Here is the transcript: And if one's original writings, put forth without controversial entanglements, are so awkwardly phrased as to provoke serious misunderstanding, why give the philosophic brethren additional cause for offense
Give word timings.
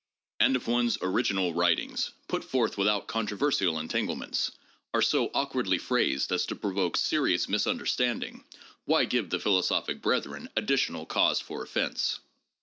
And 0.39 0.55
if 0.55 0.67
one's 0.67 0.97
original 1.03 1.53
writings, 1.53 2.09
put 2.27 2.43
forth 2.43 2.75
without 2.75 3.05
controversial 3.07 3.77
entanglements, 3.77 4.49
are 4.95 5.01
so 5.03 5.29
awkwardly 5.31 5.77
phrased 5.77 6.31
as 6.31 6.47
to 6.47 6.55
provoke 6.55 6.97
serious 6.97 7.47
misunderstanding, 7.47 8.43
why 8.85 9.05
give 9.05 9.29
the 9.29 9.39
philosophic 9.39 10.01
brethren 10.01 10.49
additional 10.55 11.05
cause 11.05 11.39
for 11.39 11.61
offense 11.61 12.19